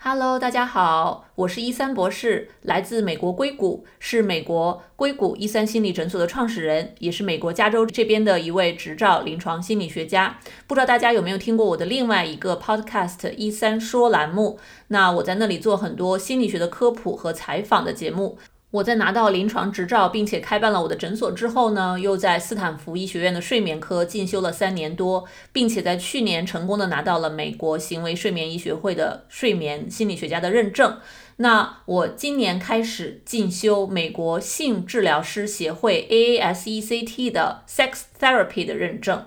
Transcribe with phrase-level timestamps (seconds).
[0.00, 10.38] Hello，大家好，我是一三博士，来自美国硅谷，是美国硅谷一三心理诊所的创始人，也是美国加州这边的一位执照临床心理学家。
[10.68, 14.60] 不知道大家有没有听过我的另外一个 Podcast 一三说栏目？
[14.86, 18.38] 那我在那里做很多心理学的科普和采访的节目。
[18.70, 30.98] 我在拿到临床执照，并且开办了我的诊所之后呢，又在斯坦福医学院的睡眠科进修了三年多，并且在去年成功的拿到了美国行为睡眠医学会的睡眠心理学家的认证。
[31.36, 39.24] 那我今年开始进修美国性治疗师协会 AASECT 的 Sex Therapy 的认证。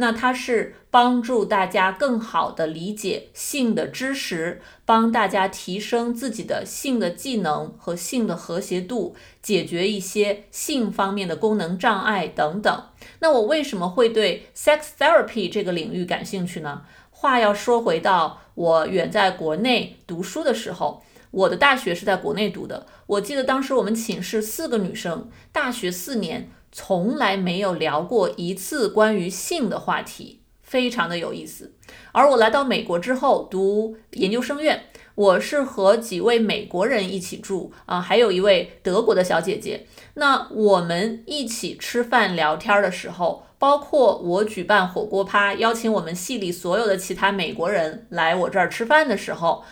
[0.00, 12.84] 那它是帮助大家更好的理解性的知识，帮大家提升自己的性的技能和性的和谐度，解决一些性方面的功能障碍等等。
[13.18, 16.80] 那我为什么会对 sex therapy 这个领域感兴趣呢？
[17.10, 22.86] 话要说回到我远在国内读书的时候，我的大学是在国内读的。
[23.06, 26.50] 我记得当时我们寝室四个女生，大学四年。
[26.72, 31.74] 从来没有聊过一次关于性的话题，非常的有意思。
[32.12, 39.86] 而我来到美国之后读研究生院，我是和几位美国人一起住啊，还有一位德国的小姐姐。
[40.14, 49.64] 那我们一起吃饭聊天的时候，包括我举办火锅趴，邀请我们系里所有的其他美国人来我这儿吃饭的时候，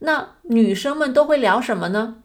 [0.00, 2.22] 那女生们都会聊什么呢？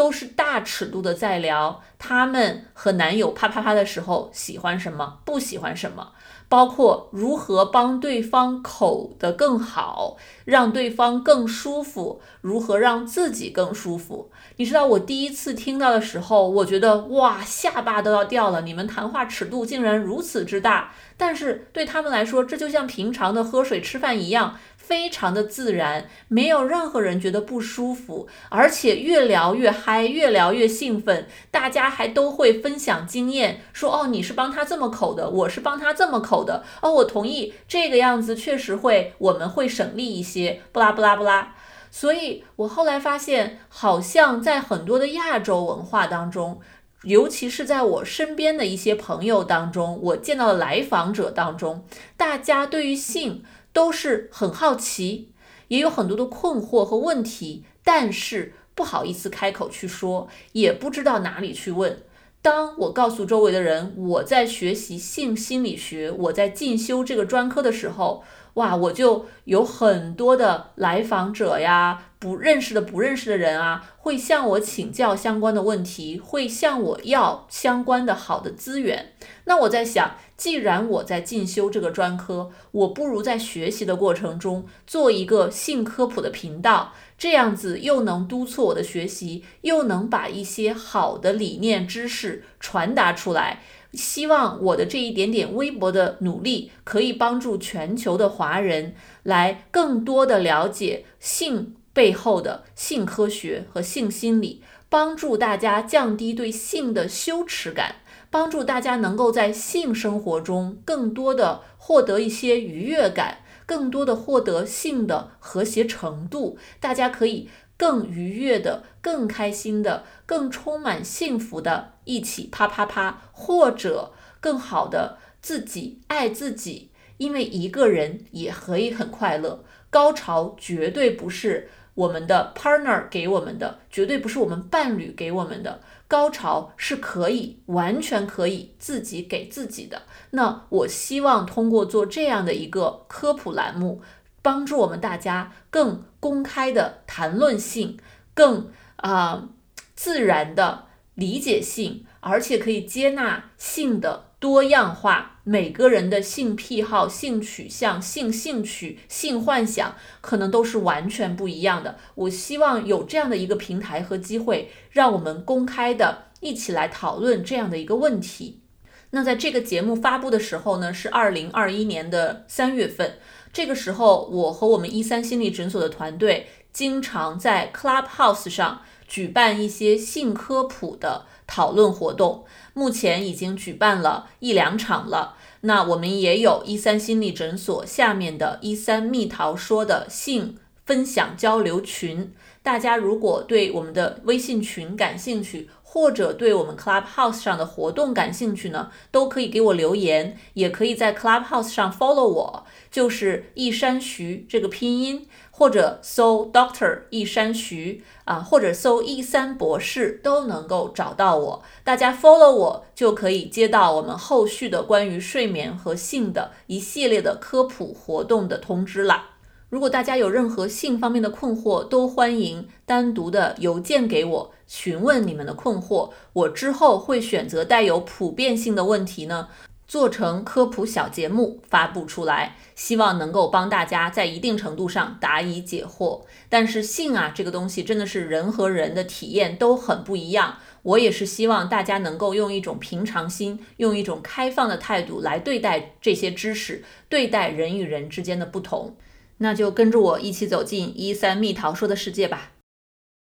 [0.00, 6.12] 都是大尺度的在聊，他们和男友啪啪啪的时候喜欢什么，不喜欢什么，
[6.48, 14.30] 包括如何帮对方口的更好，让对方更舒服，如何让自己更舒服。
[14.56, 18.62] 你知道我第一次听到的时候，我觉得哇，下巴都要掉了。
[18.62, 24.56] 你们谈话尺度竟然如此之大，但是对他们来说，这就像平常的喝水吃饭一样。
[24.90, 31.28] 非常的自然，没有任何人觉得不舒服，而且越聊越嗨，越聊越兴奋。
[31.52, 36.64] 大家还都会分享经验，说哦，你是帮他这么口的，我是帮他这么口的。
[36.82, 40.60] 哦，我同意这个样子，确实会，我们会省力一些。
[40.72, 41.54] 不拉不拉不拉。
[41.92, 46.60] 所以我后来发现，好像在很多的亚洲文化当中，
[47.04, 51.84] 尤其是在我身边的一些朋友当中，我见到的来访者当中，
[52.16, 53.44] 大家对于性。
[53.80, 55.30] 都是很好奇，
[55.68, 62.02] 也有很多的困惑和问题，但是不好意思开口去说，也不知道哪里去问。
[62.42, 68.22] 当我告诉周围的人我在学习性心理学，我在进修这个专科的时候，
[68.54, 72.02] 哇，我就有很多的来访者呀。
[72.20, 79.14] 不认识的不认识的人啊，会向我请教相关的问题，会向我要相关的好的资源。
[79.44, 93.60] 那我在想，既然我在进修这个专科，我不如在学习的过程中做一个性科普的频道，这样子又能督促我的学习，又能把一些好的理念知识传达出来。
[93.92, 101.76] 希望我的这一点点微薄的努力，可以帮助全球的华人来更多的了解性。
[101.92, 107.96] 背后的性科学和性心理，帮助大家降低对性的羞耻感，
[108.30, 113.38] 帮助大家能够在性生活中更多的获得一些愉悦感，
[113.70, 116.58] 更多的获得性的和谐程度。
[116.80, 129.62] 大家可以更愉悦的、更开心的、更充满幸福的一起啪啪啪，或者更好的自己爱自己，因为一个人也可以很快乐。
[129.88, 131.68] 高潮绝对不是。
[131.94, 135.80] 我们的 partner 给我们的绝对不是我们伴侣给我们的
[136.10, 140.02] 高潮是可以完全可以自己给自己的。
[140.30, 144.02] 那我希望通过做这样的一个科普栏目，
[144.42, 147.96] 帮助我们大家更公开的谈论性，
[148.34, 149.50] 更啊
[149.94, 150.86] 自然的
[151.20, 154.24] 理解性，而且可以接纳性的。
[154.40, 161.98] 多样化，每个人的性癖好、性取向、性兴趣、性幻想，可能都是完全不一样的。
[162.14, 168.62] 我希望有这样的一个平台和机会，让我们公开的一起来讨论这样的一个问题。
[169.10, 173.18] 那在这个节目发布的时候呢，是二零二一年的三月份。
[173.52, 182.44] 这个时候，我和我们一三心理诊所的团队经常在 Clubhouse 上举办一些性科普的讨论活动。
[182.72, 211.62] 目前已经举办了一两场了，那我们也有一三心理诊所下面的一三蜜桃说的性分享交流群，大家如果对我们的微信群感兴趣，或者对我们 Clubhouse 上的活动感兴趣呢，都可以给我留言，也可以在 Clubhouse 上 follow 我，就是一山徐这个拼音，或者搜 Doctor 一山徐啊，或者搜一三博士都能够找到我。
[211.82, 219.29] 大家 follow 我就可以接到我们后续的关于睡眠和性的一系列的科普活动的通知了。
[219.70, 226.10] 如果大家有任何性方面的困惑，都欢迎单独的邮件给我询问你们的困惑。
[226.32, 229.46] 我之后会选择带有普遍性的问题呢，
[229.86, 236.22] 做成科普小节目发布出来，希望能够帮大家在一定程度上答疑解惑。
[236.48, 240.56] 但是性啊，这个东西真的是人和人的体验都很不一样。
[240.82, 248.96] 我也是希望大家能够用一种平常心，用一种开放的态度来对待这些知识，对待人与人之间的不同。
[249.42, 252.52] 那就跟着我一起走进一三蜜桃说的世界吧。